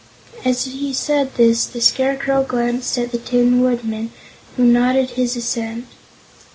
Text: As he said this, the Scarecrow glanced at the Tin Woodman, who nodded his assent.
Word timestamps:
As 0.43 0.63
he 0.63 0.93
said 0.95 1.35
this, 1.35 1.63
the 1.67 1.79
Scarecrow 1.79 2.41
glanced 2.41 2.97
at 2.97 3.11
the 3.11 3.19
Tin 3.19 3.61
Woodman, 3.61 4.11
who 4.57 4.63
nodded 4.63 5.11
his 5.11 5.35
assent. 5.35 5.85